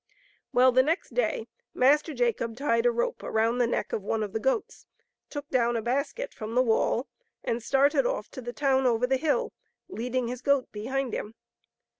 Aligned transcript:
Well, 0.51 0.71
the 0.71 0.81
next 0.81 1.13
day 1.13 1.47
Master 1.75 2.15
Jacob 2.15 2.57
tied 2.57 2.87
a 2.87 2.91
rope 2.91 3.21
around 3.21 3.59
the 3.59 3.67
neck 3.67 3.93
of 3.93 4.01
one 4.01 4.23
of 4.23 4.33
the 4.33 4.39
goats, 4.39 4.87
took 5.29 5.47
down 5.51 5.75
a 5.77 5.81
basket 5.83 6.33
from 6.33 6.55
the 6.55 6.63
wall, 6.63 7.07
and 7.43 7.61
started 7.61 8.07
off 8.07 8.27
to 8.31 8.41
the 8.41 8.51
town 8.51 8.87
over 8.87 9.05
the 9.05 9.17
hill, 9.17 9.53
leading 9.89 10.27
his 10.27 10.41
goat 10.41 10.71
behind 10.71 11.13
him. 11.13 11.35